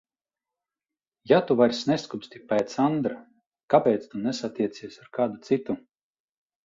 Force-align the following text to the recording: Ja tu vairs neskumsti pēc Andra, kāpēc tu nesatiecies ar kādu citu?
Ja 1.31 1.37
tu 1.49 1.57
vairs 1.59 1.81
neskumsti 1.91 2.41
pēc 2.53 2.73
Andra, 2.85 3.19
kāpēc 3.75 4.09
tu 4.15 4.23
nesatiecies 4.25 4.99
ar 5.05 5.13
kādu 5.19 5.43
citu? 5.51 5.77